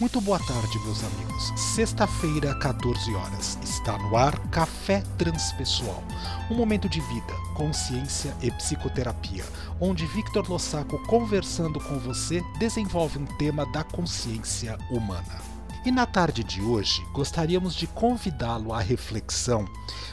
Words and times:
Muito 0.00 0.20
boa 0.20 0.38
tarde, 0.38 0.78
meus 0.80 1.04
amigos. 1.04 1.52
Sexta-feira, 1.74 2.54
14 2.58 3.14
horas. 3.14 3.58
Está 3.62 3.96
no 3.98 4.16
ar 4.16 4.36
Café 4.48 5.02
Transpessoal. 5.18 6.02
Um 6.50 6.54
momento 6.54 6.88
de 6.88 7.00
vida, 7.00 7.34
consciência 7.54 8.34
e 8.40 8.50
psicoterapia, 8.50 9.44
onde 9.80 10.06
Victor 10.06 10.48
Lossaco, 10.48 10.98
conversando 11.06 11.78
com 11.78 11.98
você, 11.98 12.42
desenvolve 12.58 13.18
um 13.18 13.26
tema 13.36 13.66
da 13.66 13.84
consciência 13.84 14.76
humana. 14.90 15.40
E 15.84 15.92
na 15.92 16.06
tarde 16.06 16.42
de 16.42 16.62
hoje, 16.62 17.04
gostaríamos 17.12 17.74
de 17.74 17.86
convidá-lo 17.86 18.72
à 18.72 18.80
reflexão 18.80 19.66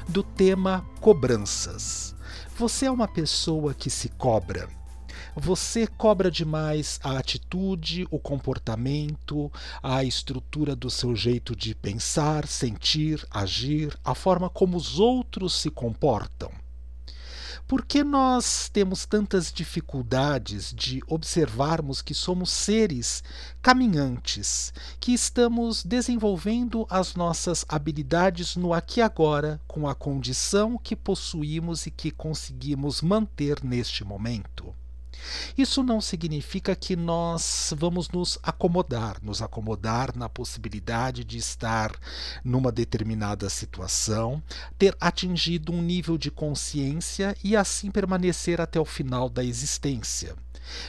do 0.08 0.22
tema 0.22 0.86
cobranças. 1.00 2.16
Você 2.58 2.86
é 2.86 2.92
uma 2.92 3.08
pessoa 3.08 3.74
que 3.74 3.90
se 3.90 4.10
cobra? 4.10 4.79
Você 5.42 5.88
cobra 5.88 6.30
demais 6.30 7.00
a 7.02 7.18
atitude, 7.18 8.06
o 8.12 8.20
comportamento, 8.20 9.50
a 9.82 10.04
estrutura 10.04 10.76
do 10.76 10.90
seu 10.90 11.16
jeito 11.16 11.56
de 11.56 11.74
pensar, 11.74 12.46
sentir, 12.46 13.26
agir, 13.32 13.98
a 14.04 14.14
forma 14.14 14.50
como 14.50 14.76
os 14.76 15.00
outros 15.00 15.54
se 15.54 15.70
comportam. 15.72 16.52
Por 17.66 17.86
que 17.86 18.04
nós 18.04 18.68
temos 18.68 19.06
tantas 19.06 19.50
dificuldades 19.50 20.74
de 20.74 21.02
observarmos 21.08 22.02
que 22.02 22.14
somos 22.14 22.50
seres 22.50 23.24
caminhantes, 23.62 24.74
que 25.00 25.14
estamos 25.14 25.86
desenvolvendo 25.86 26.86
as 26.90 27.16
nossas 27.16 27.64
habilidades 27.70 28.58
no 28.58 28.74
aqui 28.74 29.00
e 29.00 29.04
agora, 29.04 29.62
com 29.66 29.88
a 29.88 29.96
condição 29.96 30.78
que 30.78 30.98
possuímos 30.98 31.86
e 31.86 31.92
que 31.92 32.12
conseguimos 32.12 33.02
manter 33.02 33.64
neste 33.64 34.04
momento? 34.04 34.76
Isso 35.58 35.84
não 35.84 36.00
significa 36.00 36.76
que 36.76 36.96
nós 36.96 37.74
vamos 37.78 38.10
nos 38.10 38.40
acomodar, 38.42 39.18
nos 39.22 39.42
acomodar 39.42 40.16
na 40.16 40.30
possibilidade 40.30 41.24
de 41.24 41.38
estar 41.38 41.92
numa 42.44 42.72
determinada 42.72 43.50
situação, 43.50 44.42
ter 44.78 44.96
atingido 45.00 45.72
um 45.72 45.82
nível 45.82 46.18
de 46.18 46.32
consciência 46.32 47.36
e 47.44 47.56
assim 47.56 47.92
permanecer 47.92 48.62
até 48.62 48.80
o 48.80 48.86
final 48.86 49.30
da 49.30 49.44
existência. 49.44 50.36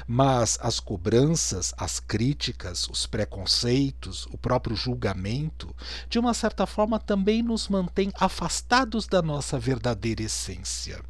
Mas 0.06 0.58
as 0.60 0.78
cobranças, 0.78 1.72
as 1.76 1.98
críticas, 2.00 2.86
os 2.88 3.06
preconceitos, 3.06 4.26
o 4.26 4.36
próprio 4.36 4.76
julgamento, 4.76 5.74
de 6.08 6.18
uma 6.18 6.34
certa 6.34 6.66
forma 6.66 6.98
também 6.98 7.42
nos 7.42 7.68
mantém 7.68 8.12
afastados 8.14 9.06
da 9.06 9.22
nossa 9.22 9.58
verdadeira 9.58 10.22
essência. 10.22 11.02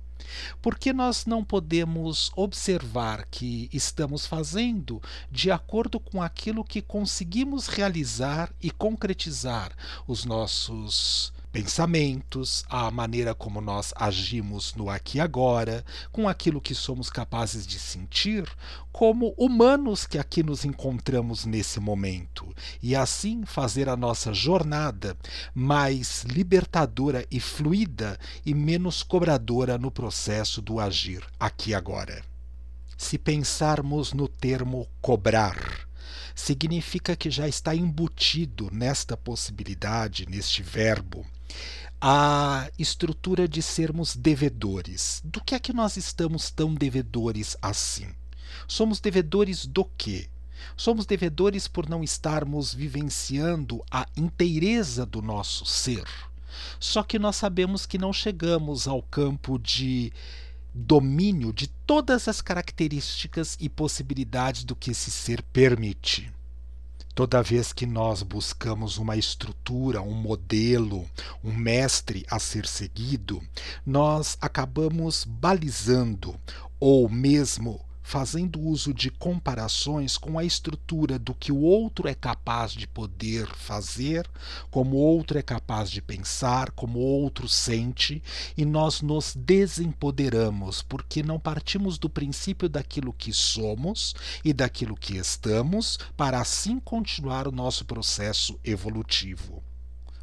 Por 0.61 0.79
que 0.79 0.93
nós 0.93 1.27
não 1.27 1.45
podemos 1.45 2.31
observar 2.37 3.27
que 3.31 3.69
estamos 3.73 4.27
fazendo 4.27 5.03
de 5.31 5.51
acordo 5.51 5.99
com 5.99 6.23
aquilo 6.23 6.65
que 6.65 6.83
conseguimos 6.83 7.67
realizar 7.67 8.53
e 8.61 8.71
concretizar 8.71 9.73
os 10.07 10.25
nossos 10.25 11.33
pensamentos, 11.53 12.65
a 12.69 12.91
maneira 12.91 13.35
como 13.35 13.61
nós 13.61 13.93
agimos 13.97 14.75
no 14.75 14.89
aqui 14.89 15.19
e 15.19 15.21
agora, 15.21 15.85
com 16.13 16.29
aquilo 16.29 16.61
que 16.61 16.75
somos 16.75 17.11
capazes 17.11 17.67
de 17.67 17.79
sentir, 17.79 18.49
como 18.93 19.35
humanos 19.37 20.07
que 20.07 20.19
aqui 20.19 20.43
nos 20.43 20.65
encontramos 20.65 21.45
nesse 21.45 21.81
momento, 21.81 22.55
e 22.83 22.95
assim 22.95 23.45
fazer 23.45 23.89
a 23.89 23.97
nossa 23.97 24.33
jornada 24.33 25.17
mais 25.55 26.23
libertadora 26.23 27.27
e 27.31 27.41
fluida 27.41 28.19
e 28.47 28.55
menos 28.55 29.03
cobradora 29.03 29.77
no 29.77 29.91
processo 29.91 30.63
do 30.63 30.79
agir 30.79 31.23
aqui 31.39 31.71
e 31.71 31.75
agora. 31.75 32.23
Se 32.97 33.19
pensarmos 33.19 34.13
no 34.13 34.29
termo 34.29 34.87
cobrar, 35.01 35.89
significa 36.35 37.17
que 37.17 37.31
já 37.31 37.49
está 37.49 37.75
embutido 37.75 38.69
nesta 38.73 39.17
possibilidade, 39.17 40.27
neste 40.29 40.63
verbo, 40.63 41.25
a 42.01 42.71
estrutura 42.79 43.47
de 43.47 43.61
sermos 43.63 44.17
devedores. 44.17 45.21
Do 45.25 45.43
que 45.43 45.55
é 45.55 45.59
que 45.59 45.73
nós 45.73 45.97
estamos 45.97 46.51
tão 46.51 46.75
devedores 46.75 47.57
assim? 47.61 48.09
Somos 48.67 49.01
devedores 49.01 49.67
do 49.67 49.85
quê? 49.85 50.29
Somos 50.77 51.07
devedores 51.07 51.69
por 51.69 51.89
não 51.89 52.03
estarmos 52.03 52.73
vivenciando 52.73 53.85
a 53.91 54.07
inteireza 54.17 55.05
do 55.05 55.21
nosso 55.21 55.65
ser. 55.65 56.05
Só 56.79 57.03
que 57.03 57.19
nós 57.19 57.37
sabemos 57.37 57.87
que 57.87 57.99
não 57.99 58.13
chegamos 58.13 58.89
ao 58.89 59.03
campo 59.03 59.59
de 59.59 60.13
domínio 60.75 61.53
de 61.53 61.67
todas 61.67 62.29
as 62.29 62.41
características 62.41 63.57
e 63.61 63.69
possibilidades 63.69 64.65
do 64.65 64.77
que 64.77 64.93
esse 64.93 65.11
ser 65.11 65.43
permite. 65.43 66.33
Toda 67.21 67.43
vez 67.43 67.71
que 67.71 67.85
nós 67.85 68.23
buscamos 68.23 68.97
uma 68.97 69.15
estrutura, 69.15 70.01
um 70.01 70.15
modelo, 70.15 71.05
um 71.45 71.53
mestre 71.53 72.25
a 72.31 72.39
ser 72.39 72.67
seguido, 72.67 73.43
nós 73.85 74.39
acabamos 74.41 75.27
balizando 75.27 76.35
ou 76.81 77.11
mesmo 77.11 77.79
fazendo 78.11 78.61
uso 78.61 78.93
de 78.93 79.09
comparações 79.09 80.19
com 80.19 80.37
a 80.37 80.45
estrutura 80.45 81.17
do 81.17 81.33
que 81.33 81.53
o 81.53 81.61
outro 81.61 82.09
é 82.09 82.15
capaz 82.15 82.73
de 82.73 82.89
poder 82.89 83.47
fazer, 83.55 84.29
como 84.69 84.97
o 84.97 84.99
outro 84.99 85.39
é 85.39 85.43
capaz 85.43 85.89
de 85.89 86.03
pensar, 86.03 86.73
como 86.73 86.99
o 86.99 87.03
outro 87.03 87.49
sente, 87.49 88.21
e 88.57 88.65
nós 88.65 89.01
nos 89.01 89.37
desempoderamos 89.37 90.83
porque 90.83 91.23
não 91.23 91.39
partimos 91.39 91.99
do 91.99 92.11
princípio 92.11 92.69
daquilo 92.69 93.13
que 93.13 93.33
somos 93.33 94.13
e 94.45 94.53
daquilo 94.53 94.97
que 94.97 95.17
estamos, 95.17 95.97
para 96.17 96.41
assim 96.41 96.81
continuar 96.81 97.47
o 97.47 97.53
nosso 97.53 97.85
processo 97.85 98.59
evolutivo. 98.65 99.63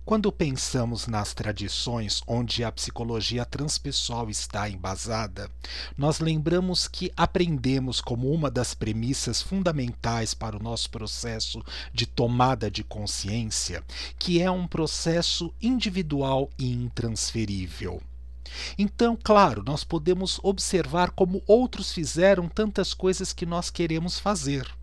Quando 0.08 0.32
pensamos 0.32 1.06
nas 1.06 1.34
tradições 1.34 2.22
onde 2.26 2.64
a 2.64 2.72
psicologia 2.72 3.44
transpessoal 3.44 4.30
está 4.30 4.70
embasada, 4.70 5.52
nós 5.98 6.22
lembramos 6.22 6.88
que 6.88 7.12
aprendemos 7.18 8.00
como 8.00 8.32
uma 8.32 8.50
das 8.50 8.74
premissas 8.74 9.42
fundamentais 9.42 10.34
para 10.34 10.56
o 10.56 10.64
nosso 10.64 10.90
processo 10.92 11.62
de 11.94 12.06
tomada 12.06 12.72
de 12.72 12.86
consciência, 12.86 13.84
que 14.18 14.42
é 14.42 14.50
um 14.50 14.66
processo 14.66 15.54
individual 15.62 16.50
e 16.58 16.72
intransferível. 16.72 18.02
Então, 18.78 19.18
claro, 19.22 19.62
nós 19.62 19.84
podemos 19.84 20.40
observar 20.42 21.12
como 21.12 21.44
outros 21.46 21.92
fizeram 21.92 22.48
tantas 22.48 22.94
coisas 22.94 23.34
que 23.34 23.46
nós 23.46 23.70
queremos 23.70 24.18
fazer. 24.18 24.77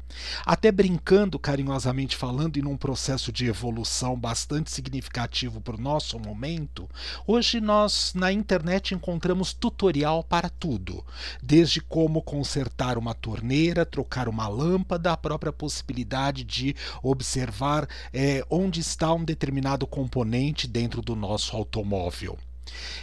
Até 0.44 0.70
brincando, 0.70 1.38
carinhosamente 1.38 2.16
falando, 2.16 2.56
e 2.56 2.62
num 2.62 2.76
processo 2.76 3.32
de 3.32 3.46
evolução 3.46 4.18
bastante 4.18 4.70
significativo 4.70 5.60
para 5.60 5.76
o 5.76 5.80
nosso 5.80 6.18
momento, 6.18 6.88
hoje 7.26 7.60
nós 7.60 8.12
na 8.14 8.32
internet 8.32 8.94
encontramos 8.94 9.52
tutorial 9.52 10.22
para 10.22 10.48
tudo, 10.48 11.04
desde 11.42 11.80
como 11.80 12.22
consertar 12.22 12.98
uma 12.98 13.14
torneira, 13.14 13.86
trocar 13.86 14.28
uma 14.28 14.48
lâmpada, 14.48 15.12
a 15.12 15.16
própria 15.16 15.52
possibilidade 15.52 16.44
de 16.44 16.74
observar 17.02 17.88
é, 18.12 18.44
onde 18.48 18.80
está 18.80 19.12
um 19.12 19.24
determinado 19.24 19.86
componente 19.86 20.66
dentro 20.66 21.02
do 21.02 21.16
nosso 21.16 21.56
automóvel. 21.56 22.38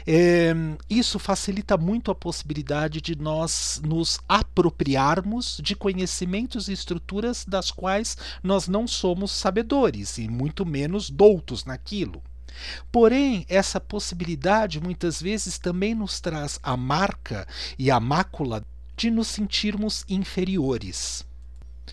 É, 0.05 0.53
isso 0.89 1.19
facilita 1.19 1.77
muito 1.77 2.11
a 2.11 2.15
possibilidade 2.15 3.01
de 3.01 3.15
nós 3.15 3.81
nos 3.83 4.19
apropriarmos 4.27 5.59
de 5.63 5.75
conhecimentos 5.75 6.67
e 6.67 6.73
estruturas 6.73 7.45
das 7.45 7.71
quais 7.71 8.17
nós 8.43 8.67
não 8.67 8.87
somos 8.87 9.31
sabedores 9.31 10.17
e 10.17 10.27
muito 10.27 10.65
menos 10.65 11.09
doutos 11.09 11.65
naquilo. 11.65 12.21
Porém, 12.91 13.45
essa 13.47 13.79
possibilidade 13.79 14.81
muitas 14.81 15.21
vezes 15.21 15.57
também 15.57 15.95
nos 15.95 16.19
traz 16.19 16.59
a 16.61 16.75
marca 16.75 17.47
e 17.77 17.89
a 17.89 17.99
mácula 17.99 18.63
de 18.95 19.09
nos 19.09 19.27
sentirmos 19.27 20.03
inferiores. 20.07 21.25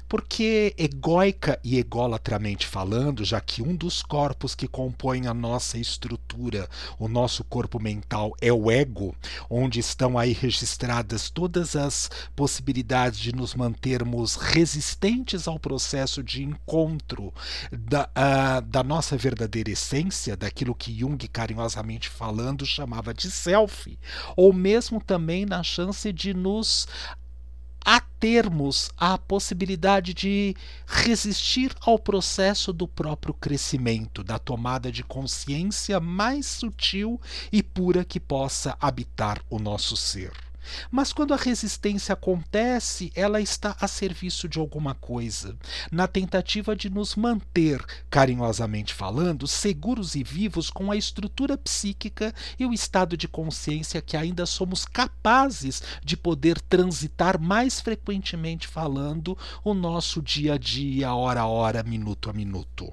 Porque, 0.09 0.75
egóica 0.79 1.59
e 1.63 1.79
ególatramente 1.79 2.67
falando, 2.67 3.25
já 3.25 3.41
que 3.41 3.63
um 3.63 3.77
dos 3.77 4.03
corpos 4.03 4.55
que 4.55 4.67
compõem 4.67 5.27
a 5.27 5.35
nossa 5.35 5.77
estrutura, 5.77 6.69
o 6.99 7.09
nosso 7.09 7.45
corpo 7.45 7.81
mental, 7.81 8.35
é 8.41 8.53
o 8.53 8.71
ego, 8.71 9.15
onde 9.51 9.81
estão 9.81 10.19
aí 10.19 10.33
registradas 10.33 11.29
todas 11.29 11.77
as 11.77 12.11
possibilidades 12.35 13.19
de 13.19 13.35
nos 13.35 13.55
mantermos 13.55 14.37
resistentes 14.37 15.47
ao 15.47 15.59
processo 15.59 16.23
de 16.23 16.43
encontro 16.43 17.33
da, 17.71 18.09
uh, 18.09 18.63
da 18.63 18.83
nossa 18.83 19.17
verdadeira 19.17 19.71
essência, 19.71 20.37
daquilo 20.37 20.75
que 20.75 20.99
Jung, 20.99 21.19
carinhosamente 21.29 22.09
falando, 22.09 22.65
chamava 22.65 23.13
de 23.13 23.31
self, 23.31 23.99
ou 24.37 24.53
mesmo 24.53 25.03
também 25.03 25.45
na 25.45 25.63
chance 25.63 26.13
de 26.13 26.33
nos 26.33 26.87
a 27.85 28.01
termos 28.01 28.91
a 28.97 29.17
possibilidade 29.17 30.13
de 30.13 30.55
resistir 30.87 31.75
ao 31.81 31.99
processo 31.99 32.73
do 32.73 32.87
próprio 32.87 33.33
crescimento, 33.33 34.25
da 34.25 34.39
tomada 34.39 34.91
de 34.91 35.03
consciência 35.03 36.01
mais 36.01 36.47
sutil 36.47 37.21
e 37.53 37.63
pura 37.63 38.05
que 38.05 38.19
possa 38.21 38.77
habitar 38.81 39.41
o 39.49 39.59
nosso 39.59 39.97
ser. 39.97 40.48
Mas 40.91 41.13
quando 41.13 41.35
a 41.35 41.37
resistência 41.37 42.13
acontece, 42.13 43.11
ela 43.15 43.41
está 43.41 43.77
a 43.81 43.89
serviço 43.89 44.49
de 44.49 44.59
alguma 44.59 44.95
coisa, 44.95 45.57
na 45.91 46.07
tentativa 46.07 46.75
de 46.75 46.91
nos 46.91 47.15
manter, 47.15 47.85
carinhosamente 48.11 48.95
falando, 48.95 49.47
seguros 49.47 50.15
e 50.15 50.23
vivos 50.23 50.71
com 50.71 50.91
a 50.91 50.97
estrutura 50.97 51.57
psíquica 51.57 52.35
e 52.59 52.67
o 52.67 52.73
estado 52.73 53.17
de 53.17 53.29
consciência 53.29 54.03
que 54.03 54.17
ainda 54.17 54.47
somos 54.47 54.85
capazes 54.85 55.83
de 56.05 56.17
poder 56.17 56.61
transitar 56.61 57.41
mais 57.41 57.81
frequentemente 57.81 58.67
falando 58.67 59.37
o 59.65 59.75
nosso 59.75 60.21
dia 60.21 60.55
a 60.55 60.59
dia, 60.59 61.15
hora 61.15 61.41
a 61.41 61.47
hora, 61.47 61.83
minuto 61.83 62.31
a 62.31 62.33
minuto. 62.33 62.93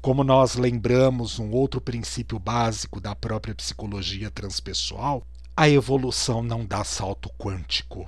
Como 0.00 0.22
nós 0.22 0.54
lembramos 0.54 1.38
um 1.38 1.50
outro 1.50 1.80
princípio 1.80 2.38
básico 2.38 3.00
da 3.00 3.14
própria 3.14 3.54
psicologia 3.54 4.30
transpessoal, 4.30 5.26
a 5.56 5.70
evolução 5.70 6.42
não 6.42 6.66
dá 6.66 6.84
salto 6.84 7.30
quântico. 7.38 8.06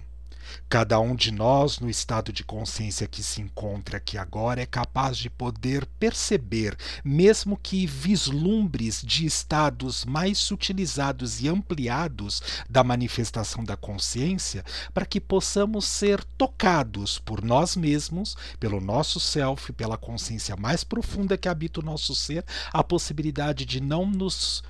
Cada 0.69 1.01
um 1.01 1.15
de 1.15 1.31
nós, 1.31 1.79
no 1.79 1.89
estado 1.89 2.31
de 2.31 2.45
consciência 2.45 3.09
que 3.09 3.23
se 3.23 3.41
encontra 3.41 3.97
aqui 3.97 4.19
agora, 4.19 4.61
é 4.61 4.67
capaz 4.67 5.17
de 5.17 5.31
poder 5.31 5.87
perceber, 5.99 6.77
mesmo 7.03 7.57
que 7.57 7.87
vislumbres 7.87 9.01
de 9.03 9.25
estados 9.25 10.05
mais 10.05 10.37
sutilizados 10.37 11.41
e 11.41 11.49
ampliados 11.49 12.43
da 12.69 12.85
manifestação 12.85 13.65
da 13.65 13.79
consciência, 13.79 14.63
para 14.93 15.07
que 15.07 15.21
possamos 15.21 15.87
ser 15.87 16.23
tocados 16.23 17.19
por 17.19 17.43
nós 17.43 17.75
mesmos, 17.75 18.37
pelo 18.61 18.81
nosso 18.81 19.19
self, 19.19 19.73
pela 19.73 19.97
consciência 19.97 20.55
mais 20.55 20.85
profunda 20.85 21.39
que 21.39 21.49
habita 21.49 21.81
o 21.81 21.85
nosso 21.85 22.15
ser, 22.15 22.45
a 22.73 22.85
possibilidade 22.85 23.65
de 23.65 23.81
não 23.81 24.05
nos 24.05 24.63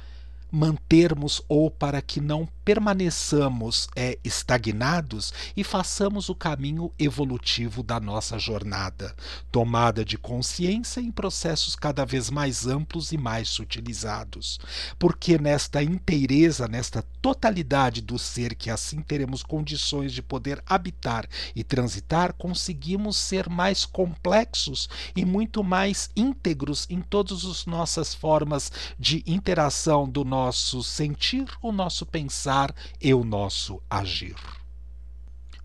mantermos 0.51 1.43
ou 1.49 1.71
para 1.71 2.01
que 2.01 2.21
não 2.21 2.49
permaneçamos 2.69 3.89
é, 3.97 4.19
estagnados 4.23 5.33
e 5.57 5.65
façamos 5.65 6.29
o 6.29 6.35
caminho 6.35 6.93
evolutivo 6.99 7.83
da 7.83 7.99
nossa 7.99 8.39
jornada, 8.39 9.17
tomada 9.51 10.05
de 10.05 10.19
consciência 10.19 11.01
em 11.01 11.11
processos 11.11 11.75
cada 11.75 12.05
vez 12.05 12.29
mais 12.29 12.67
amplos 12.67 13.11
e 13.11 13.17
mais 13.17 13.49
sutilizados. 13.49 14.61
Porque 14.99 15.39
nesta 15.39 15.83
inteireza, 15.83 16.69
nesta 16.69 17.01
totalidade 17.23 18.03
do 18.03 18.19
ser 18.19 18.55
que 18.55 18.69
assim 18.69 19.01
teremos 19.01 19.43
condições 19.43 20.13
de 20.13 20.21
poder 20.21 20.63
habitar 20.67 21.27
e 21.57 21.65
transitar, 21.65 22.35
conseguimos 22.35 23.17
ser 23.17 23.49
mais 23.49 23.87
complexos 23.87 24.91
e 25.17 25.25
muito 25.25 25.65
mais 25.65 26.11
íntegros 26.15 26.87
em 26.91 27.01
todas 27.01 27.47
as 27.47 27.65
nossas 27.65 28.13
formas 28.13 28.71
de 28.99 29.25
interação 29.27 30.07
do 30.07 30.23
nosso 30.23 30.83
sentir, 30.83 31.47
o 31.63 31.73
nosso 31.73 32.05
pensar 32.05 32.58
e 33.01 33.15
o 33.15 33.25
nosso 33.25 33.81
agir. 33.89 34.37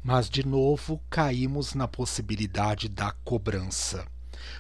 Mas 0.03 0.29
de 0.29 0.45
novo 0.45 1.01
caímos 1.09 1.73
na 1.73 1.87
possibilidade 1.87 2.89
da 2.89 3.11
cobrança. 3.23 4.05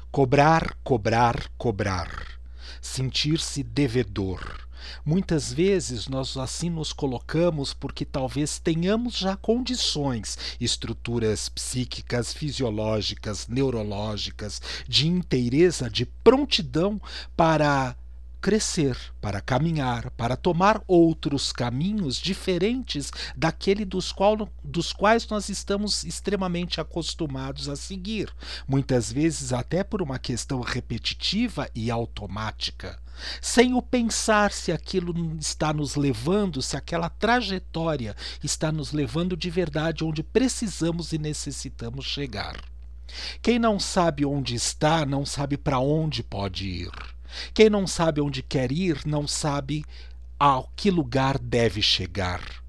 Cobrar, 0.09 0.77
cobrar, 0.83 1.49
cobrar. 1.57 2.39
Sentir-se 2.81 3.61
devedor. 3.61 4.67
Muitas 5.05 5.51
vezes 5.51 6.07
nós 6.07 6.35
assim 6.37 6.69
nos 6.69 6.91
colocamos 6.93 7.73
porque 7.73 8.05
talvez 8.05 8.59
tenhamos 8.59 9.17
já 9.17 9.35
condições, 9.35 10.37
estruturas 10.59 11.49
psíquicas, 11.49 12.33
fisiológicas, 12.33 13.47
neurológicas, 13.47 14.61
de 14.87 15.07
inteireza, 15.07 15.89
de 15.89 16.05
prontidão 16.05 17.01
para 17.35 17.95
crescer, 18.43 18.97
para 19.21 19.39
caminhar, 19.39 20.11
para 20.11 20.35
tomar 20.35 20.83
outros 20.85 21.53
caminhos 21.53 22.17
diferentes 22.17 23.09
daquele 23.37 23.85
dos, 23.85 24.11
qual, 24.11 24.49
dos 24.61 24.91
quais 24.91 25.25
nós 25.29 25.47
estamos 25.47 26.03
extremamente 26.03 26.81
acostumados 26.81 27.69
a 27.69 27.77
seguir, 27.77 28.29
muitas 28.67 29.09
vezes 29.09 29.53
até 29.53 29.81
por 29.81 30.01
uma 30.01 30.19
questão 30.19 30.59
repetitiva 30.59 31.69
e 31.73 31.89
automática. 31.89 32.99
Sem 33.41 33.73
o 33.75 33.81
pensar 33.81 34.51
se 34.51 34.73
aquilo 34.73 35.37
está 35.39 35.71
nos 35.71 35.95
levando, 35.95 36.61
se 36.61 36.75
aquela 36.75 37.07
trajetória 37.07 38.13
está 38.43 38.73
nos 38.73 38.91
levando 38.91 39.37
de 39.37 39.49
verdade 39.49 40.03
onde 40.03 40.21
precisamos 40.21 41.13
e 41.13 41.17
necessitamos 41.17 42.03
chegar. 42.03 42.57
Quem 43.41 43.57
não 43.57 43.79
sabe 43.79 44.25
onde 44.25 44.53
está, 44.53 45.05
não 45.05 45.25
sabe 45.25 45.55
para 45.55 45.79
onde 45.79 46.21
pode 46.21 46.67
ir. 46.67 47.12
Quem 47.53 47.69
não 47.69 47.87
sabe 47.87 48.21
onde 48.21 48.41
quer 48.41 48.71
ir, 48.71 49.01
não 49.05 49.27
sabe 49.27 49.83
a 50.39 50.63
que 50.75 50.91
lugar 50.91 51.37
deve 51.37 51.81
chegar. 51.81 52.63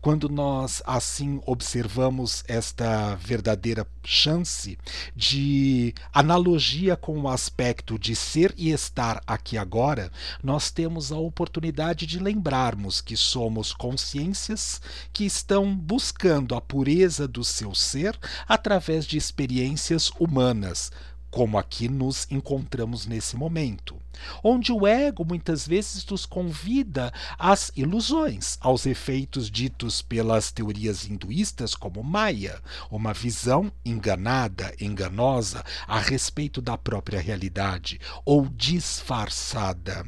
Quando 0.00 0.28
nós 0.28 0.82
assim 0.86 1.40
observamos 1.46 2.44
esta 2.46 3.14
verdadeira 3.16 3.86
chance 4.04 4.78
de 5.14 5.94
analogia 6.12 6.96
com 6.96 7.20
o 7.20 7.28
aspecto 7.28 7.98
de 7.98 8.14
ser 8.14 8.54
e 8.56 8.70
estar 8.70 9.22
aqui 9.26 9.56
agora, 9.56 10.10
nós 10.42 10.70
temos 10.70 11.10
a 11.10 11.16
oportunidade 11.16 12.06
de 12.06 12.18
lembrarmos 12.18 13.00
que 13.00 13.16
somos 13.16 13.72
consciências 13.72 14.80
que 15.12 15.24
estão 15.24 15.74
buscando 15.74 16.54
a 16.54 16.60
pureza 16.60 17.26
do 17.26 17.44
seu 17.44 17.74
ser 17.74 18.18
através 18.46 19.06
de 19.06 19.16
experiências 19.16 20.10
humanas, 20.18 20.92
como 21.34 21.58
aqui 21.58 21.88
nos 21.88 22.28
encontramos 22.30 23.06
nesse 23.06 23.36
momento, 23.36 23.96
onde 24.40 24.70
o 24.70 24.86
ego 24.86 25.24
muitas 25.24 25.66
vezes 25.66 26.06
nos 26.06 26.24
convida 26.24 27.12
às 27.36 27.72
ilusões, 27.74 28.56
aos 28.60 28.86
efeitos 28.86 29.50
ditos 29.50 30.00
pelas 30.00 30.52
teorias 30.52 31.04
hinduístas 31.04 31.74
como 31.74 32.04
Maya, 32.04 32.62
uma 32.88 33.12
visão 33.12 33.72
enganada, 33.84 34.72
enganosa 34.80 35.64
a 35.88 35.98
respeito 35.98 36.62
da 36.62 36.78
própria 36.78 37.20
realidade 37.20 38.00
ou 38.24 38.48
disfarçada 38.48 40.06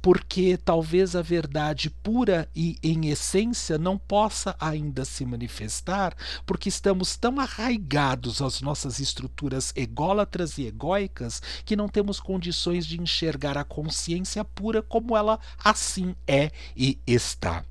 porque 0.00 0.56
talvez 0.56 1.14
a 1.16 1.22
verdade 1.22 1.90
pura 1.90 2.48
e 2.54 2.78
em 2.82 3.08
essência 3.08 3.78
não 3.78 3.98
possa 3.98 4.54
ainda 4.60 5.04
se 5.04 5.24
manifestar, 5.24 6.14
porque 6.46 6.68
estamos 6.68 7.16
tão 7.16 7.40
arraigados 7.40 8.42
às 8.42 8.60
nossas 8.60 9.00
estruturas 9.00 9.72
ególatras 9.76 10.58
e 10.58 10.66
egóicas 10.66 11.40
que 11.64 11.76
não 11.76 11.88
temos 11.88 12.20
condições 12.20 12.86
de 12.86 13.00
enxergar 13.00 13.56
a 13.56 13.64
consciência 13.64 14.44
pura 14.44 14.82
como 14.82 15.16
ela 15.16 15.38
assim 15.64 16.14
é 16.26 16.50
e 16.76 16.98
está. 17.06 17.64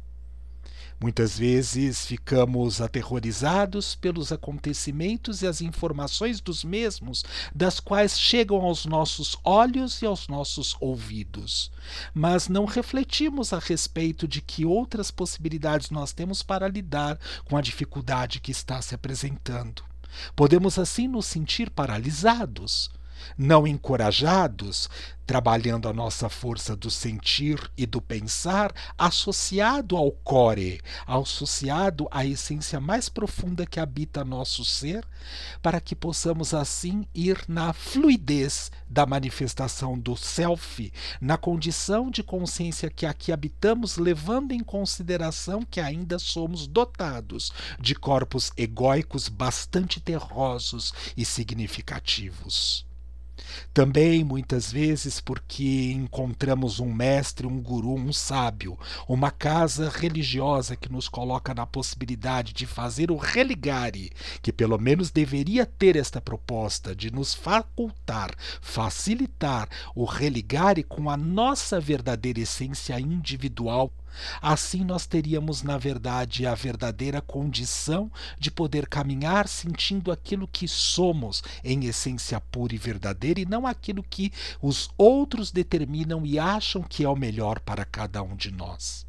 Muitas 1.01 1.35
vezes 1.35 2.05
ficamos 2.05 2.79
aterrorizados 2.79 3.95
pelos 3.95 4.31
acontecimentos 4.31 5.41
e 5.41 5.47
as 5.47 5.59
informações 5.59 6.39
dos 6.39 6.63
mesmos, 6.63 7.25
das 7.55 7.79
quais 7.79 8.19
chegam 8.19 8.61
aos 8.61 8.85
nossos 8.85 9.35
olhos 9.43 10.03
e 10.03 10.05
aos 10.05 10.27
nossos 10.27 10.77
ouvidos. 10.79 11.71
Mas 12.13 12.47
não 12.47 12.65
refletimos 12.65 13.51
a 13.51 13.57
respeito 13.57 14.27
de 14.27 14.41
que 14.41 14.63
outras 14.63 15.09
possibilidades 15.09 15.89
nós 15.89 16.13
temos 16.13 16.43
para 16.43 16.67
lidar 16.67 17.19
com 17.45 17.57
a 17.57 17.61
dificuldade 17.61 18.39
que 18.39 18.51
está 18.51 18.79
se 18.79 18.93
apresentando. 18.93 19.83
Podemos 20.35 20.77
assim 20.77 21.07
nos 21.07 21.25
sentir 21.25 21.71
paralisados 21.71 22.91
não 23.37 23.67
encorajados, 23.67 24.89
trabalhando 25.31 25.87
a 25.87 25.93
nossa 25.93 26.27
força 26.27 26.75
do 26.75 26.91
sentir 26.91 27.71
e 27.77 27.85
do 27.85 28.01
pensar, 28.01 28.73
associado 28.97 29.95
ao 29.95 30.11
core, 30.11 30.81
associado 31.07 32.05
à 32.11 32.25
essência 32.25 32.81
mais 32.81 33.07
profunda 33.07 33.65
que 33.65 33.79
habita 33.79 34.25
nosso 34.25 34.65
ser, 34.65 35.07
para 35.61 35.79
que 35.79 35.95
possamos 35.95 36.53
assim 36.53 37.07
ir 37.15 37.41
na 37.47 37.71
fluidez 37.71 38.71
da 38.89 39.05
manifestação 39.05 39.97
do 39.97 40.17
self, 40.17 40.91
na 41.21 41.37
condição 41.37 42.11
de 42.11 42.21
consciência 42.21 42.89
que 42.89 43.05
aqui 43.05 43.31
habitamos, 43.31 43.95
levando 43.95 44.51
em 44.51 44.59
consideração 44.59 45.63
que 45.63 45.79
ainda 45.79 46.19
somos 46.19 46.67
dotados 46.67 47.53
de 47.79 47.95
corpos 47.95 48.51
egóicos 48.57 49.29
bastante 49.29 50.01
terrosos 50.01 50.93
e 51.15 51.23
significativos. 51.23 52.90
Também, 53.73 54.23
muitas 54.23 54.71
vezes, 54.71 55.19
porque 55.19 55.91
encontramos 55.93 56.79
um 56.79 56.93
mestre, 56.93 57.47
um 57.47 57.61
guru, 57.61 57.95
um 57.95 58.11
sábio, 58.11 58.77
uma 59.07 59.31
casa 59.31 59.89
religiosa 59.89 60.75
que 60.75 60.91
nos 60.91 61.07
coloca 61.07 61.53
na 61.53 61.65
possibilidade 61.65 62.53
de 62.53 62.65
fazer 62.65 63.11
o 63.11 63.17
religare, 63.17 64.11
que 64.41 64.51
pelo 64.51 64.77
menos 64.77 65.11
deveria 65.11 65.65
ter 65.65 65.95
esta 65.95 66.19
proposta 66.19 66.95
de 66.95 67.11
nos 67.11 67.33
facultar, 67.33 68.31
facilitar 68.61 69.69
o 69.95 70.05
religare 70.05 70.83
com 70.83 71.09
a 71.09 71.17
nossa 71.17 71.79
verdadeira 71.79 72.39
essência 72.39 72.99
individual 72.99 73.91
Assim 74.41 74.83
nós 74.83 75.05
teríamos, 75.05 75.63
na 75.63 75.77
verdade, 75.77 76.45
a 76.45 76.53
verdadeira 76.53 77.21
condição 77.21 78.11
de 78.39 78.51
poder 78.51 78.87
caminhar 78.87 79.47
sentindo 79.47 80.11
aquilo 80.11 80.47
que 80.47 80.67
somos 80.67 81.43
em 81.63 81.85
essência 81.85 82.39
pura 82.39 82.75
e 82.75 82.77
verdadeira 82.77 83.39
e 83.39 83.45
não 83.45 83.65
aquilo 83.65 84.03
que 84.03 84.31
os 84.61 84.89
outros 84.97 85.51
determinam 85.51 86.25
e 86.25 86.37
acham 86.37 86.81
que 86.81 87.03
é 87.03 87.09
o 87.09 87.15
melhor 87.15 87.59
para 87.59 87.85
cada 87.85 88.21
um 88.21 88.35
de 88.35 88.51
nós. 88.51 89.05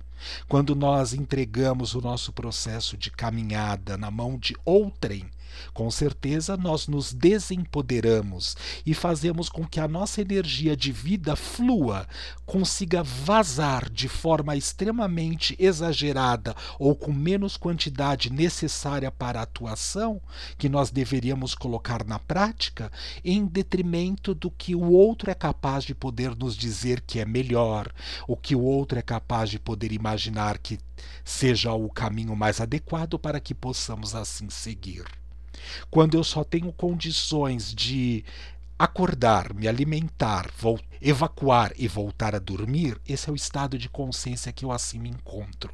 Quando 0.49 0.75
nós 0.75 1.13
entregamos 1.13 1.95
o 1.95 2.01
nosso 2.01 2.33
processo 2.33 2.97
de 2.97 3.11
caminhada 3.11 3.97
na 3.97 4.11
mão 4.11 4.39
de 4.39 4.55
outrem, 4.65 5.29
com 5.73 5.91
certeza 5.91 6.57
nós 6.57 6.87
nos 6.87 7.13
desempoderamos 7.13 8.57
e 8.85 8.95
fazemos 8.95 9.49
com 9.49 9.67
que 9.67 9.81
a 9.81 9.89
nossa 9.89 10.21
energia 10.21 10.77
de 10.77 10.93
vida 10.93 11.37
flua, 11.37 12.07
consiga 12.47 13.03
vazar 13.03 13.91
de 13.91 14.09
forma 14.09 14.57
extremamente 14.57 15.57
exagerada 15.59 16.55
ou 16.79 16.95
com 16.95 17.13
menos 17.13 17.57
quantidade 17.57 18.31
necessária 18.31 19.11
para 19.11 19.41
a 19.41 19.45
atuação, 19.45 20.21
que 20.59 20.69
nós 20.69 20.91
deveríamos 20.91 21.55
colocar 21.55 22.05
na 22.05 22.19
prática, 22.19 22.91
em 23.25 23.47
detrimento 23.47 24.35
do 24.35 24.51
que 24.51 24.75
o 24.75 24.91
outro 24.91 25.31
é 25.31 25.35
capaz 25.35 25.85
de 25.85 25.95
poder 25.95 26.37
nos 26.37 26.57
dizer 26.57 27.01
que 27.01 27.19
é 27.19 27.25
melhor, 27.25 27.93
o 28.27 28.37
que 28.37 28.55
o 28.55 28.61
outro 28.61 28.99
é 28.99 29.03
capaz 29.03 29.51
de 29.51 29.59
poder 29.59 29.93
imaginar 29.93 30.59
que 30.59 30.79
seja 31.25 31.73
o 31.73 31.89
caminho 31.91 32.37
mais 32.37 32.61
adequado 32.61 33.19
para 33.19 33.41
que 33.41 33.55
possamos 33.55 34.15
assim 34.15 34.49
seguir. 34.51 35.22
Quando 35.91 36.15
eu 36.15 36.25
só 36.25 36.45
tenho 36.45 36.73
condições 36.73 37.75
de 37.75 38.25
acordar, 38.79 39.55
me 39.55 39.69
alimentar, 39.69 40.51
evacuar 41.01 41.73
e 41.77 41.87
voltar 41.87 42.35
a 42.35 42.39
dormir, 42.39 43.01
esse 43.07 43.29
é 43.29 43.33
o 43.33 43.37
estado 43.37 43.79
de 43.79 43.89
consciência 43.89 44.53
que 44.53 44.65
eu 44.65 44.73
assim 44.73 44.99
me 44.99 45.09
encontro. 45.09 45.73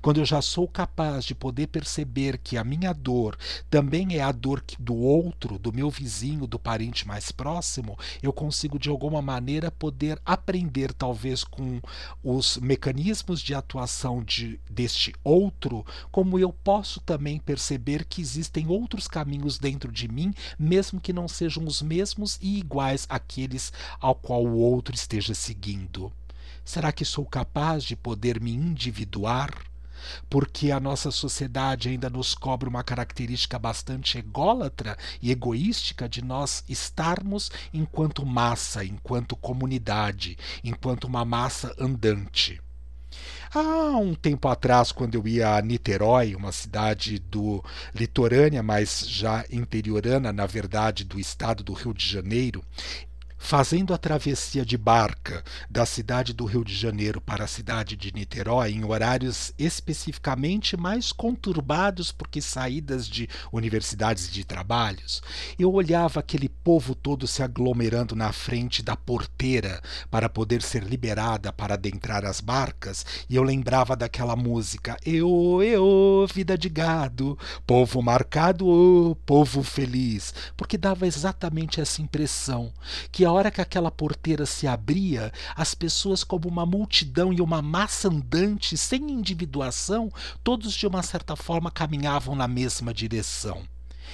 Quando 0.00 0.18
eu 0.18 0.24
já 0.24 0.40
sou 0.42 0.66
capaz 0.66 1.24
de 1.24 1.34
poder 1.34 1.68
perceber 1.68 2.38
que 2.38 2.56
a 2.56 2.64
minha 2.64 2.92
dor 2.92 3.36
também 3.68 4.16
é 4.16 4.22
a 4.22 4.32
dor 4.32 4.62
do 4.78 4.94
outro, 4.94 5.58
do 5.58 5.72
meu 5.72 5.90
vizinho, 5.90 6.46
do 6.46 6.58
parente 6.58 7.06
mais 7.06 7.30
próximo, 7.30 7.98
eu 8.22 8.32
consigo 8.32 8.78
de 8.78 8.88
alguma 8.88 9.22
maneira 9.22 9.70
poder 9.70 10.20
aprender, 10.24 10.92
talvez 10.92 11.44
com 11.44 11.80
os 12.22 12.56
mecanismos 12.58 13.40
de 13.40 13.54
atuação 13.54 14.22
de, 14.22 14.60
deste 14.68 15.14
outro, 15.22 15.84
como 16.10 16.38
eu 16.38 16.52
posso 16.52 17.00
também 17.00 17.38
perceber 17.38 18.04
que 18.04 18.20
existem 18.20 18.66
outros 18.68 19.06
caminhos 19.08 19.58
dentro 19.58 19.90
de 19.90 20.08
mim, 20.08 20.32
mesmo 20.58 21.00
que 21.00 21.12
não 21.12 21.28
sejam 21.28 21.64
os 21.64 21.82
mesmos 21.82 22.38
e 22.40 22.58
iguais 22.58 23.06
àqueles 23.08 23.72
ao 24.00 24.14
qual 24.14 24.44
o 24.44 24.58
outro 24.58 24.94
esteja 24.94 25.34
seguindo. 25.34 26.12
Será 26.64 26.92
que 26.92 27.04
sou 27.04 27.24
capaz 27.24 27.82
de 27.84 27.96
poder 27.96 28.40
me 28.40 28.52
individuar? 28.52 29.69
Porque 30.28 30.70
a 30.70 30.80
nossa 30.80 31.10
sociedade 31.10 31.88
ainda 31.88 32.10
nos 32.10 32.34
cobra 32.34 32.68
uma 32.68 32.84
característica 32.84 33.58
bastante 33.58 34.18
ególatra 34.18 34.96
e 35.20 35.30
egoística 35.30 36.08
de 36.08 36.22
nós 36.22 36.64
estarmos 36.68 37.50
enquanto 37.72 38.24
massa, 38.24 38.84
enquanto 38.84 39.36
comunidade, 39.36 40.38
enquanto 40.64 41.04
uma 41.04 41.24
massa 41.24 41.74
andante. 41.78 42.60
Há 43.52 43.96
um 43.96 44.14
tempo 44.14 44.46
atrás, 44.46 44.92
quando 44.92 45.16
eu 45.16 45.26
ia 45.26 45.56
a 45.56 45.60
Niterói, 45.60 46.36
uma 46.36 46.52
cidade 46.52 47.18
do 47.18 47.64
litorânea, 47.92 48.62
mas 48.62 49.04
já 49.08 49.44
interiorana, 49.50 50.32
na 50.32 50.46
verdade, 50.46 51.02
do 51.04 51.18
estado 51.18 51.64
do 51.64 51.72
Rio 51.72 51.92
de 51.92 52.06
Janeiro, 52.06 52.62
fazendo 53.40 53.94
a 53.94 53.98
travessia 53.98 54.64
de 54.66 54.76
barca 54.76 55.42
da 55.68 55.86
cidade 55.86 56.34
do 56.34 56.44
Rio 56.44 56.62
de 56.62 56.74
Janeiro 56.74 57.22
para 57.22 57.44
a 57.44 57.48
cidade 57.48 57.96
de 57.96 58.12
Niterói 58.12 58.70
em 58.70 58.84
horários 58.84 59.52
especificamente 59.58 60.76
mais 60.76 61.10
conturbados 61.10 62.12
porque 62.12 62.40
saídas 62.42 63.08
de 63.08 63.28
universidades 63.50 64.30
de 64.30 64.44
trabalhos, 64.44 65.22
eu 65.58 65.72
olhava 65.72 66.20
aquele 66.20 66.50
povo 66.50 66.94
todo 66.94 67.26
se 67.26 67.42
aglomerando 67.42 68.14
na 68.14 68.30
frente 68.30 68.82
da 68.82 68.94
porteira 68.94 69.80
para 70.10 70.28
poder 70.28 70.60
ser 70.60 70.84
liberada 70.84 71.50
para 71.50 71.74
adentrar 71.74 72.26
as 72.26 72.40
barcas 72.40 73.06
e 73.28 73.36
eu 73.36 73.42
lembrava 73.42 73.96
daquela 73.96 74.36
música 74.36 74.98
Eu, 75.04 75.60
eu, 75.62 76.26
vida 76.32 76.58
de 76.58 76.68
gado, 76.68 77.38
povo 77.66 78.02
marcado, 78.02 78.68
oh, 78.68 79.16
povo 79.24 79.62
feliz, 79.62 80.34
porque 80.56 80.76
dava 80.76 81.06
exatamente 81.06 81.80
essa 81.80 82.02
impressão 82.02 82.72
que 83.10 83.29
a 83.30 83.32
hora 83.32 83.50
que 83.50 83.60
aquela 83.60 83.92
porteira 83.92 84.44
se 84.44 84.66
abria, 84.66 85.32
as 85.54 85.72
pessoas, 85.72 86.24
como 86.24 86.48
uma 86.48 86.66
multidão 86.66 87.32
e 87.32 87.40
uma 87.40 87.62
massa 87.62 88.08
andante, 88.08 88.76
sem 88.76 89.08
individuação, 89.08 90.10
todos 90.42 90.74
de 90.74 90.84
uma 90.84 91.00
certa 91.00 91.36
forma 91.36 91.70
caminhavam 91.70 92.34
na 92.34 92.48
mesma 92.48 92.92
direção. 92.92 93.62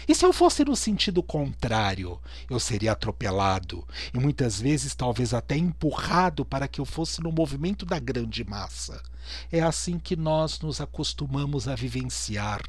E 0.06 0.14
se 0.14 0.26
eu 0.26 0.34
fosse 0.34 0.66
no 0.66 0.76
sentido 0.76 1.22
contrário, 1.22 2.20
eu 2.50 2.60
seria 2.60 2.92
atropelado 2.92 3.82
e 4.12 4.18
muitas 4.18 4.60
vezes 4.60 4.94
talvez 4.94 5.32
até 5.32 5.56
empurrado 5.56 6.44
para 6.44 6.68
que 6.68 6.78
eu 6.78 6.84
fosse 6.84 7.22
no 7.22 7.32
movimento 7.32 7.86
da 7.86 7.98
grande 7.98 8.44
massa. 8.44 9.02
É 9.50 9.60
assim 9.62 9.98
que 9.98 10.14
nós 10.14 10.60
nos 10.60 10.78
acostumamos 10.78 11.66
a 11.66 11.74
vivenciar 11.74 12.60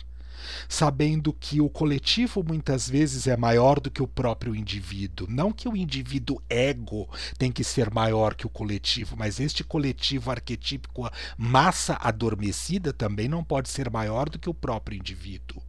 sabendo 0.67 1.33
que 1.33 1.61
o 1.61 1.69
coletivo 1.69 2.43
muitas 2.43 2.89
vezes 2.89 3.27
é 3.27 3.35
maior 3.37 3.79
do 3.79 3.91
que 3.91 4.01
o 4.01 4.07
próprio 4.07 4.55
indivíduo. 4.55 5.27
Não 5.29 5.51
que 5.51 5.67
o 5.67 5.75
indivíduo 5.75 6.41
ego 6.49 7.09
tem 7.37 7.51
que 7.51 7.63
ser 7.63 7.93
maior 7.93 8.35
que 8.35 8.47
o 8.47 8.49
coletivo, 8.49 9.15
mas 9.17 9.39
este 9.39 9.63
coletivo 9.63 10.31
arquetípico, 10.31 11.09
massa 11.37 11.97
adormecida, 12.01 12.93
também 12.93 13.27
não 13.27 13.43
pode 13.43 13.69
ser 13.69 13.89
maior 13.89 14.29
do 14.29 14.39
que 14.39 14.49
o 14.49 14.53
próprio 14.53 14.97
indivíduo. 14.97 15.66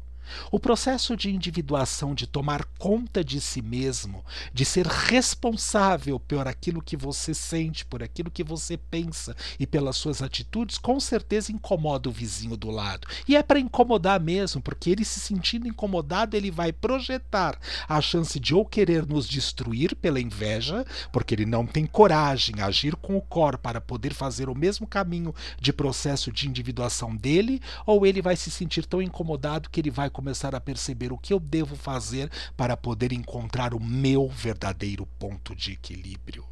O 0.51 0.59
processo 0.59 1.17
de 1.17 1.31
individuação, 1.31 2.15
de 2.15 2.27
tomar 2.27 2.65
conta 2.79 3.25
de 3.25 3.41
si 3.41 3.63
mesmo, 3.63 4.25
de 4.53 4.65
ser 4.65 4.87
responsável 4.87 6.19
por 6.21 6.47
aquilo 6.47 6.83
que 6.83 6.97
você 6.97 7.35
sente, 7.35 7.85
por 7.85 8.03
aquilo 8.03 8.31
que 8.31 8.45
você 8.45 8.77
pensa 8.77 9.37
e 9.59 9.67
pelas 9.67 9.97
suas 9.97 10.23
atitudes, 10.23 10.79
com 10.79 10.99
certeza 11.01 11.53
incomoda 11.53 12.09
o 12.09 12.13
vizinho 12.13 12.57
do 12.57 12.71
lado. 12.71 13.07
E 13.27 13.37
é 13.37 13.43
para 13.43 13.59
incomodar 13.59 14.21
mesmo, 14.21 14.61
porque 14.61 14.91
ele 14.91 15.05
se 15.05 15.21
sentindo 15.21 15.69
incomodado, 15.69 16.37
ele 16.37 16.51
vai 16.51 16.73
projetar 16.73 17.59
a 17.89 18.01
chance 18.01 18.39
de 18.39 18.55
ou 18.55 18.65
querer 18.65 19.07
nos 19.07 19.29
destruir 19.29 19.95
pela 19.97 20.21
inveja, 20.21 20.85
porque 21.13 21.35
ele 21.35 21.47
não 21.47 21.67
tem 21.67 21.87
coragem 21.87 22.61
a 22.61 22.67
agir 22.67 22.97
com 22.97 23.17
o 23.17 23.23
cor 23.23 23.59
para 23.59 23.81
poder 23.81 24.15
fazer 24.15 24.49
o 24.49 24.55
mesmo 24.55 24.87
caminho 24.87 25.35
de 25.61 25.73
processo 25.73 26.33
de 26.33 26.49
individuação 26.49 27.15
dele, 27.15 27.61
ou 27.87 28.07
ele 28.07 28.23
vai 28.23 28.37
se 28.37 28.51
sentir 28.51 28.87
tão 28.87 29.01
incomodado 29.01 29.71
que 29.71 29.81
ele 29.81 29.91
vai 29.91 30.11
começar 30.19 30.53
a 30.53 30.61
perceber 30.61 31.13
o 31.13 31.17
que 31.17 31.33
eu 31.33 31.39
devo 31.39 31.77
fazer 31.77 32.29
para 32.57 32.77
poder 32.77 33.13
encontrar 33.13 33.73
o 33.73 33.79
meu 33.79 34.29
verdadeiro 34.29 35.07
ponto 35.17 35.55
de 35.55 35.75
equilíbrio. 35.75 36.45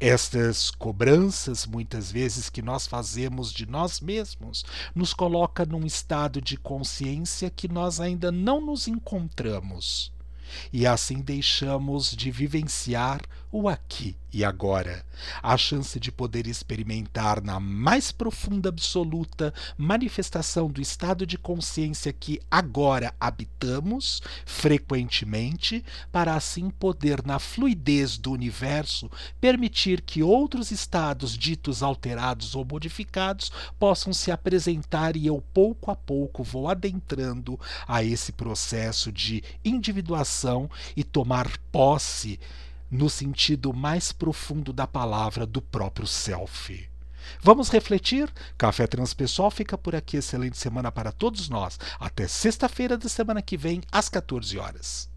Estas 0.00 0.68
cobranças, 0.68 1.64
muitas 1.64 2.10
vezes, 2.10 2.50
que 2.50 2.60
nós 2.60 2.88
fazemos 2.88 3.52
de 3.52 3.66
nós 3.66 4.00
mesmos, 4.00 4.64
nos 4.96 5.14
coloca 5.14 5.64
num 5.64 5.86
estado 5.86 6.42
de 6.42 6.56
consciência 6.56 7.48
que 7.48 7.68
nós 7.68 8.00
ainda 8.00 8.32
não 8.32 8.60
nos 8.60 8.88
encontramos 8.88 10.12
e 10.72 10.84
assim 10.84 11.20
deixamos 11.20 12.10
de 12.10 12.32
vivenciar 12.32 13.22
o 13.52 13.68
aqui 13.68 14.16
e 14.32 14.44
agora, 14.44 15.04
a 15.42 15.56
chance 15.58 16.00
de 16.00 16.10
poder 16.10 16.46
experimentar 16.46 17.42
na 17.42 17.60
mais 17.60 18.10
profunda 18.10 18.70
absoluta 18.70 19.52
manifestação 19.76 20.70
do 20.70 20.80
estado 20.80 21.26
de 21.26 21.36
consciência 21.36 22.12
que 22.14 22.40
agora 22.50 23.14
habitamos 23.20 24.22
frequentemente, 24.46 25.84
para 26.10 26.34
assim 26.34 26.70
poder, 26.70 27.24
na 27.26 27.38
fluidez 27.38 28.16
do 28.16 28.32
universo, 28.32 29.10
permitir 29.38 30.00
que 30.00 30.22
outros 30.22 30.70
estados 30.70 31.36
ditos 31.36 31.82
alterados 31.82 32.54
ou 32.54 32.64
modificados 32.64 33.52
possam 33.78 34.14
se 34.14 34.30
apresentar 34.30 35.14
e 35.14 35.26
eu 35.26 35.42
pouco 35.52 35.90
a 35.90 35.96
pouco 35.96 36.42
vou 36.42 36.68
adentrando 36.68 37.60
a 37.86 38.02
esse 38.02 38.32
processo 38.32 39.12
de 39.12 39.44
individuação 39.62 40.70
e 40.96 41.04
tomar 41.04 41.58
posse 41.70 42.40
no 42.92 43.08
sentido 43.08 43.72
mais 43.72 44.12
profundo 44.12 44.70
da 44.70 44.86
palavra 44.86 45.46
do 45.46 45.62
próprio 45.62 46.06
self. 46.06 46.88
Vamos 47.40 47.70
refletir? 47.70 48.30
Café 48.58 48.86
Transpessoal 48.86 49.50
fica 49.50 49.78
por 49.78 49.96
aqui. 49.96 50.18
Excelente 50.18 50.58
semana 50.58 50.92
para 50.92 51.10
todos 51.10 51.48
nós. 51.48 51.78
Até 51.98 52.28
sexta-feira 52.28 52.98
da 52.98 53.08
semana 53.08 53.40
que 53.40 53.56
vem, 53.56 53.80
às 53.90 54.08
14 54.08 54.58
horas. 54.58 55.11